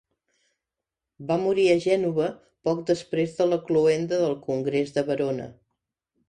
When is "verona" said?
5.13-5.47